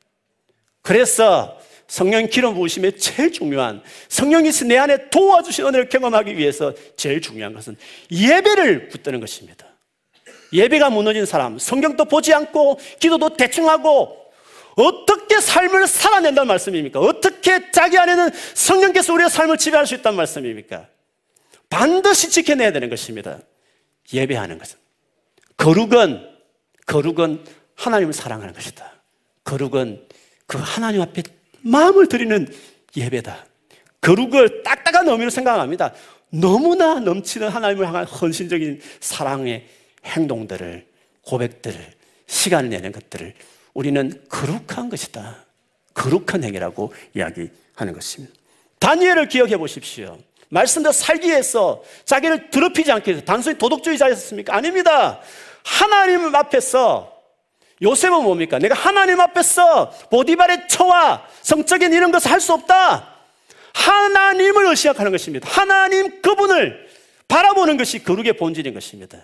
[0.83, 7.55] 그래서 성령 기름 부으심에 제일 중요한 성령이 내 안에 도와주신 은혜를 경험하기 위해서 제일 중요한
[7.55, 7.77] 것은
[8.11, 9.67] 예배를 붙드는 것입니다.
[10.53, 14.26] 예배가 무너진 사람, 성경도 보지 않고 기도도 대충 하고
[14.77, 17.01] 어떻게 삶을 살아낸다는 말씀입니까?
[17.01, 20.87] 어떻게 자기 안에는 성령께서 우리의 삶을 지배할 수 있다는 말씀입니까?
[21.69, 23.39] 반드시 지켜내야 되는 것입니다.
[24.13, 24.79] 예배하는 것은.
[25.57, 26.29] 거룩은,
[26.87, 28.93] 거룩은 하나님을 사랑하는 것이다.
[29.45, 30.07] 거룩은
[30.47, 31.23] 그 하나님 앞에
[31.63, 32.47] 마음을 드리는
[32.97, 33.47] 예배다.
[34.03, 35.93] 거룩을 딱딱한 의미로 생각합니다.
[36.29, 39.67] 너무나 넘치는 하나님을 향한 헌신적인 사랑의
[40.05, 40.87] 행동들을,
[41.23, 41.95] 고백들을,
[42.27, 43.35] 시간을 내는 것들을
[43.77, 45.37] 우리는 거룩한 것이다.
[45.93, 48.35] 거룩한 행위라고 이야기하는 것입니다.
[48.79, 50.19] 다니엘을 기억해 보십시오.
[50.49, 54.55] 말씀대로 살기 위해서 자기를 더럽히지 않기 위해서 단순히 도덕주의자였습니까?
[54.55, 55.21] 아닙니다.
[55.63, 57.21] 하나님 앞에서
[57.83, 58.59] 요셉은 뭡니까?
[58.59, 63.15] 내가 하나님 앞에서 보디발의 처와 성적인 이런 것을 할 수 없다.
[63.75, 65.47] 하나님을 의식하는 것입니다.
[65.51, 66.89] 하나님 그분을
[67.29, 69.19] 바라보는 것이 거룩의 본질인 것입니다.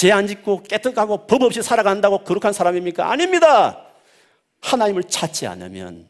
[0.00, 3.10] 죄 안 짓고 깨끗하고 법 없이 살아간다고 거룩한 사람입니까?
[3.10, 3.84] 아닙니다.
[4.62, 6.08] 하나님을 찾지 않으면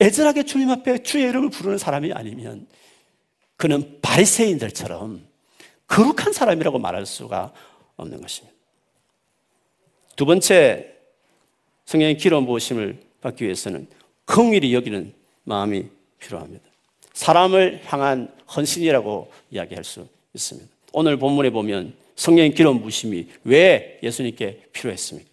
[0.00, 2.66] 애절하게 주님 앞에 주의 이름을 부르는 사람이 아니면
[3.56, 5.24] 그는 바리새인들처럼
[5.86, 7.52] 거룩한 사람이라고 말할 수가
[7.94, 8.52] 없는 것입니다.
[10.16, 10.92] 두 번째
[11.84, 13.86] 성령의 기름 부으심을 받기 위해서는
[14.24, 15.86] 긍휼히 여기는 마음이
[16.18, 16.64] 필요합니다.
[17.12, 20.68] 사람을 향한 헌신이라고 이야기할 수 있습니다.
[20.92, 25.30] 오늘 본문에 보면 성령의 기름 부심이 왜 예수님께 필요했습니까?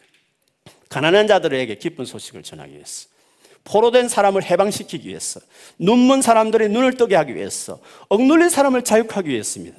[0.89, 3.08] 가난한 자들에게 기쁜 소식을 전하기 위해서.
[3.63, 5.39] 포로된 사람을 해방시키기 위해서.
[5.78, 7.80] 눈먼 사람들의 눈을 뜨게 하기 위해서.
[8.10, 9.78] 억눌린 사람을 자유하기 위해서입니다.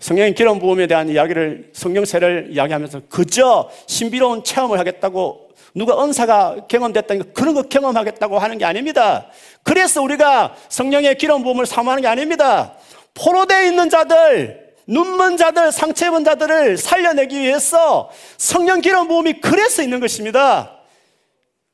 [0.00, 7.54] 성령의 기름 부음에 대한 이야기를 성령세를 이야기하면서 그저 신비로운 체험을 하겠다고 누가 은사가 경험됐다니까 그런
[7.54, 9.30] 거 경험하겠다고 하는 게 아닙니다.
[9.62, 12.74] 그래서 우리가 성령의 기름 부음을 사모하는 게 아닙니다.
[13.14, 20.00] 포로되어 있는 자들, 눈먼 자들, 상처 입은 자들을 살려내기 위해서 성령 기름 부음이 그래서 있는
[20.00, 20.72] 것입니다.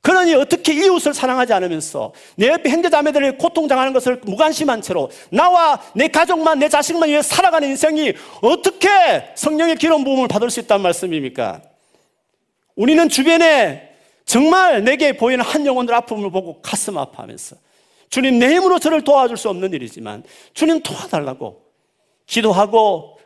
[0.03, 6.59] 그러니 어떻게 이웃을 사랑하지 않으면서 내 옆에 형제자매들을 고통당하는 것을 무관심한 채로 나와 내 가족만
[6.59, 8.89] 내 자식만 위해 살아가는 인생이 어떻게
[9.37, 11.63] 성령의 기름 부음을 받을 수 있다는 말씀입니까?
[12.75, 13.91] 우리는 주변에
[14.25, 17.57] 정말 내게 보이는 한 영혼들 아픔을 보고 가슴 아파하면서
[18.11, 21.63] 주님 내 힘으로 저를 도와줄 수 없는 일이지만 주님 도와달라고
[22.33, 23.19] 기도하고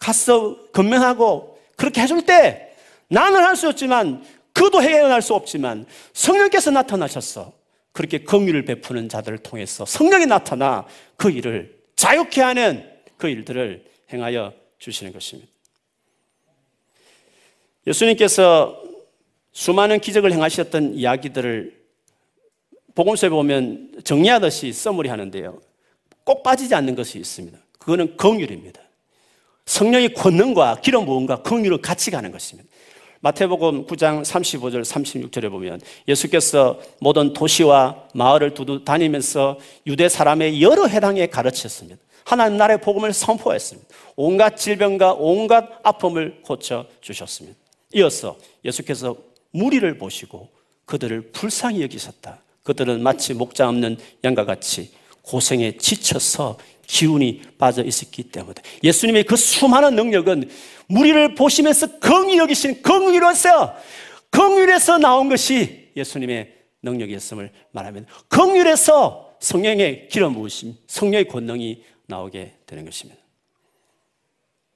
[0.00, 2.74] 가서 건면하고 그렇게 해줄 때
[3.08, 7.52] 나는 할 수 없지만 그도 해결할 수 없지만 성령께서 나타나셔서
[7.92, 15.12] 그렇게 긍휼을 베푸는 자들을 통해서 성령이 나타나 그 일을 자유케 하는 그 일들을 행하여 주시는
[15.12, 15.50] 것입니다.
[17.86, 18.82] 예수님께서
[19.52, 21.76] 수많은 기적을 행하셨던 이야기들을
[22.94, 25.60] 복음서에 보면 정리하듯이 써머리 하는데요.
[26.24, 27.58] 꼭 빠지지 않는 것이 있습니다.
[27.88, 28.82] 그거는 긍휼입니다.
[29.64, 32.68] 성령의 권능과 기름 부음과 긍휼을 같이 가는 것입니다.
[33.20, 41.28] 마태복음 9장 35절 36절에 보면 예수께서 모든 도시와 마을을 두루 다니면서 유대 사람의 여러 해당에
[41.28, 41.98] 가르쳤습니다.
[42.24, 43.88] 하나님 나라의 복음을 선포했습니다.
[44.16, 47.58] 온갖 질병과 온갖 아픔을 고쳐 주셨습니다.
[47.94, 49.16] 이어서 예수께서
[49.50, 50.50] 무리를 보시고
[50.84, 52.42] 그들을 불쌍히 여기셨다.
[52.64, 59.94] 그들은 마치 목자 없는 양과 같이 고생에 지쳐서 기운이 빠져 있었기 때문에 예수님의 그 수많은
[59.94, 60.48] 능력은
[60.88, 63.76] 무리를 보시면서 긍휼히 여기신 긍휼로서
[64.30, 68.08] 긍휼에서 나온 것이 예수님의 능력이었음을 말합니다.
[68.28, 73.20] 긍휼에서 성령의 기름 부으심, 성령의 권능이 나오게 되는 것입니다.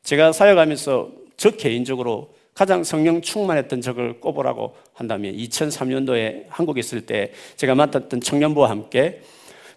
[0.02, 7.74] 제가 사역하면서 저 개인적으로 가장 성령 충만했던 적을 꼽으라고 한다면 2003년도에 한국에 있을 때 제가
[7.74, 9.22] 맡았던 청년부와 함께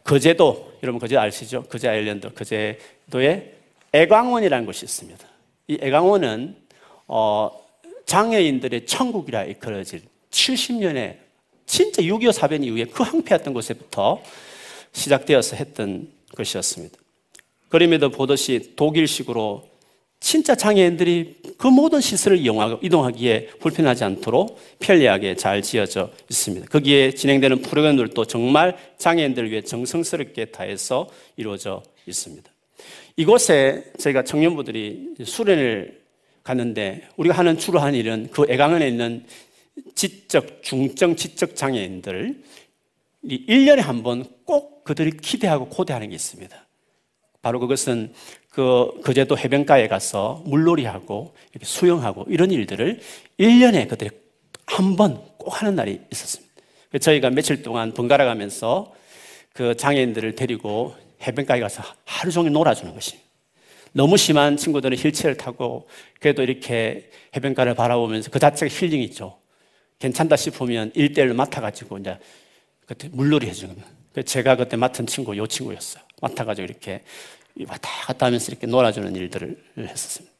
[0.05, 1.63] 거제도, 여러분 거제 아시죠?
[1.63, 3.55] 거제 아일랜드, 거제도에
[3.91, 5.27] 애광원이라는 곳이 있습니다.
[5.67, 6.55] 이 애광원은
[7.07, 7.51] 어,
[8.05, 11.17] 장애인들의 천국이라 이끌어질 70년에
[11.65, 14.21] 진짜 6.25 사변 이후에 그 항폐했던 곳에부터
[14.91, 16.97] 시작되어서 했던 것이었습니다.
[17.69, 19.67] 그림에도 보듯이 독일식으로
[20.25, 26.65] 진짜 장애인들이 그 모든 시설을 이용하고 이동하기에 불편하지 않도록 편리하게 잘 지어져 있습니다.
[26.65, 31.07] 거기에 진행되는 프로그램들도 정말 장애인들을 위해 정성스럽게 다해서
[31.37, 32.49] 이루어져 있습니다.
[33.17, 36.01] 이곳에 저희가 청년부들이 수련을
[36.41, 39.25] 갔는데 우리가 하는 주로 하는 일은 그 애강원에 있는
[39.93, 42.41] 지적, 중증 지적 장애인들
[43.23, 46.64] 1년에 한 번 꼭 그들이 기대하고 고대하는 게 있습니다.
[47.45, 48.11] 바로 그것은
[48.49, 52.99] 그 거제도 해변가에 가서 물놀이하고 이렇게 수영하고 이런 일들을
[53.39, 54.09] 1년에 그들이
[54.65, 56.51] 한 번 꼭 하는 날이 있었습니다.
[56.99, 58.91] 저희가 며칠 동안 번갈아 가면서
[59.53, 63.29] 그 장애인들을 데리고 해변가에 가서 하루 종일 놀아주는 것입니다.
[63.91, 65.87] 너무 심한 친구들은 휠체어를 타고
[66.19, 69.37] 그래도 이렇게 해변가를 바라보면서 그 자체가 힐링이죠.
[69.99, 72.17] 괜찮다 싶으면 일대일로 맡아가지고 이제
[72.87, 74.25] 그때 물놀이 해주는 거예요.
[74.25, 76.04] 제가 그때 맡은 친구, 요 친구였어요.
[76.21, 77.03] 맡아가지고 이렇게
[77.67, 80.35] 왔다 갔다 하면서 이렇게 놀아주는 일들을 했었습니다.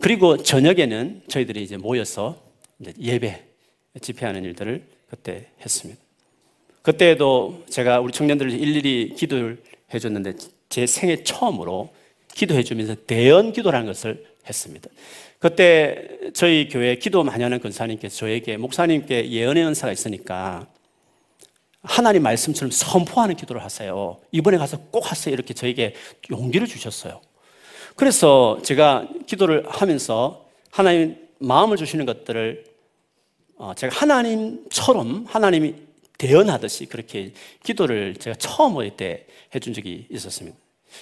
[0.00, 2.42] 그리고 저녁에는 저희들이 이제 모여서
[2.80, 3.44] 이제 예배,
[4.00, 6.00] 집회하는 일들을 그때 했습니다.
[6.82, 9.62] 그때도 제가 우리 청년들을 일일이 기도를
[9.94, 10.34] 해줬는데
[10.68, 11.94] 제 생애 처음으로
[12.34, 14.88] 기도해주면서 대연 기도라는 것을 했습니다.
[15.38, 20.66] 그때 저희 교회 기도 많이 하는 권사님께서 저에게 목사님께 예언의 은사가 있으니까
[21.82, 24.18] 하나님 말씀처럼 선포하는 기도를 하세요.
[24.30, 25.32] 이번에 가서 꼭 하세요.
[25.32, 25.94] 이렇게 저에게
[26.30, 27.20] 용기를 주셨어요.
[27.96, 32.64] 그래서 제가 기도를 하면서 하나님 마음을 주시는 것들을
[33.56, 35.74] 어, 제가 하나님처럼 하나님이
[36.18, 37.32] 대연하듯이 그렇게
[37.64, 40.56] 기도를 제가 처음 올 때 해준 적이 있었습니다.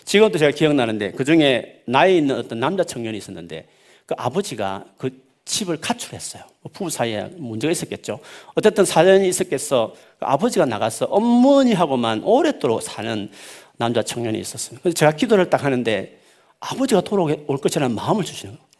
[0.04, 3.68] 지금도 제가 기억나는데 그 중에 나이 있는 어떤 남자 청년이 있었는데
[4.06, 5.10] 그 아버지가 그
[5.44, 6.44] 집을 가출했어요.
[6.60, 8.20] 뭐 부부 사이에 문제가 있었겠죠.
[8.54, 9.94] 어쨌든 사연이 있었겠어.
[10.18, 13.30] 그 아버지가 나가서 어머니하고만 오랫도록 사는
[13.76, 14.82] 남자 청년이 있었습니다.
[14.82, 16.20] 그래서 제가 기도를 딱 하는데
[16.60, 18.70] 아버지가 돌아올 것이라는 마음을 주시는 거예요.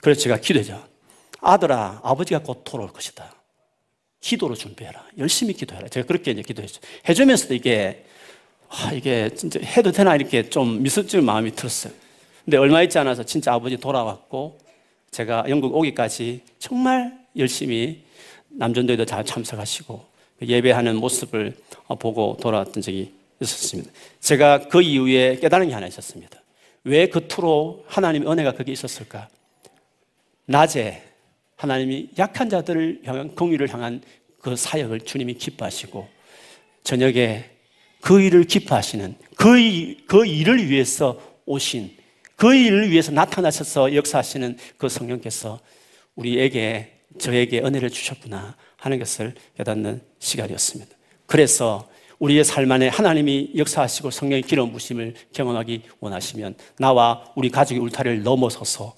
[0.00, 0.82] 그래서 제가 기도죠.
[1.40, 3.32] 아들아, 아버지가 곧 돌아올 것이다.
[4.20, 5.04] 기도로 준비해라.
[5.18, 5.88] 열심히 기도해라.
[5.88, 6.80] 제가 그렇게 이제 기도했죠.
[7.08, 8.04] 해주면서도 이게,
[8.68, 11.92] 아, 이게 진짜 해도 되나 이렇게 좀 미스질 마음이 들었어요.
[12.44, 14.58] 근데 얼마 있지 않아서 진짜 아버지 돌아왔고,
[15.10, 18.04] 제가 영국 오기까지 정말 열심히
[18.48, 20.06] 남전도에도 잘 참석하시고,
[20.42, 21.56] 예배하는 모습을
[21.98, 23.90] 보고 돌아왔던 적이 있었습니다.
[24.20, 26.40] 제가 그 이후에 깨달은 게 하나 있었습니다.
[26.84, 29.28] 왜 그토록 하나님의 은혜가 거기 있었을까?
[30.46, 31.02] 낮에
[31.56, 34.00] 하나님이 약한 자들을 향한 공의를 향한
[34.40, 36.08] 그 사역을 주님이 기뻐하시고
[36.84, 37.44] 저녁에
[38.00, 41.97] 그 일을 기뻐하시는 그, 일, 그 일을 위해서 오신
[42.38, 45.58] 그 일을 위해서 나타나셔서 역사하시는 그 성령께서
[46.14, 50.96] 우리에게 저에게 은혜를 주셨구나 하는 것을 깨닫는 시간이었습니다.
[51.26, 51.88] 그래서
[52.20, 58.94] 우리의 삶 안에 하나님이 역사하시고 성령의 기름 부심을 경험하기 원하시면 나와 우리 가족의 울타리를 넘어서서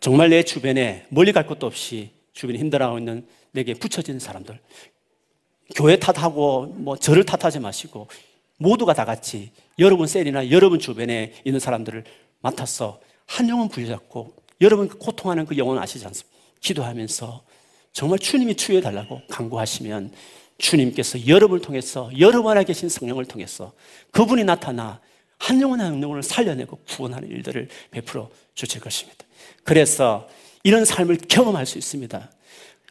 [0.00, 4.58] 정말 내 주변에 멀리 갈 것도 없이 주변에 힘들어하고 있는 내게 붙여진 사람들
[5.76, 8.08] 교회 탓하고 뭐 저를 탓하지 마시고
[8.56, 12.04] 모두가 다 같이 여러분 셀이나 여러분 주변에 있는 사람들을
[12.40, 16.36] 맡아서 한 영혼 부여잡고 여러분 고통하는 그 영혼 아시지 않습니까?
[16.60, 17.42] 기도하면서
[17.92, 20.12] 정말 주님이 치유해 달라고 강구하시면
[20.58, 23.72] 주님께서 여러분을 통해서 여러분 안에 계신 성령을 통해서
[24.10, 25.00] 그분이 나타나
[25.38, 29.24] 한 영혼 한 영혼을 살려내고 구원하는 일들을 베풀어 주실 것입니다.
[29.64, 30.28] 그래서
[30.62, 32.30] 이런 삶을 경험할 수 있습니다.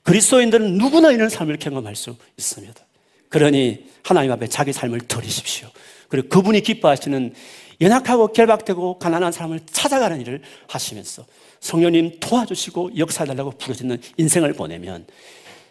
[0.04, 2.84] 그리스도인들은 누구나 이런 삶을 경험할 수 있습니다.
[3.30, 5.70] 그러니 하나님 앞에 자기 삶을 드리십시오.
[6.08, 7.36] 그리고 그분이 기뻐하시는
[7.82, 11.26] 연약하고 결박되고 가난한 사람을 찾아가는 일을 하시면서
[11.60, 15.06] 성령님 도와주시고 역사달라고 부르짖는 인생을 보내면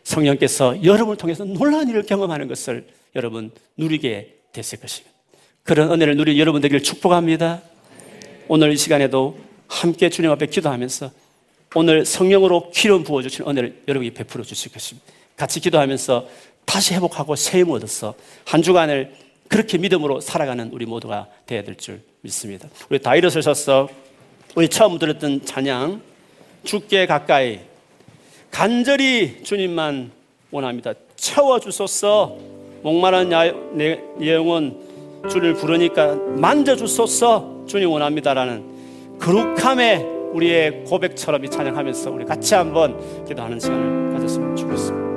[0.05, 5.15] 성령께서 여러분을 통해서 놀라운 일을 경험하는 것을 여러분 누리게 됐을 것입니다.
[5.63, 7.63] 그런 은혜를 누리 여러분 되기를 축복합니다.
[8.49, 11.11] 오늘 이 시간에도 함께 주님 앞에 기도하면서
[11.75, 15.07] 오늘 성령으로 기름 부어주신 은혜를 여러분이 베풀어 주실 것입니다.
[15.37, 16.27] 같이 기도하면서
[16.65, 18.15] 다시 회복하고 새힘 얻어서
[18.47, 19.15] 한 주간을
[19.49, 22.69] 그렇게 믿음으로 살아가는 우리 모두가 되어야 될 줄 믿습니다.
[22.91, 23.89] 우리 다 일어서셔서
[24.55, 26.01] 우리 처음 들었던 찬양
[26.65, 27.61] 죽게 가까이
[28.51, 30.11] 간절히 주님만
[30.51, 30.93] 원합니다.
[31.17, 32.37] 채워 주소서
[32.83, 33.29] 목마른
[33.75, 34.77] 내 영혼
[35.31, 43.59] 주를 부르니까 만져 주소서 주님 원합니다라는 거룩함의 우리의 고백처럼 이 찬양하면서 우리 같이 한번 기도하는
[43.59, 45.08] 시간을 가졌으면 좋겠습니다.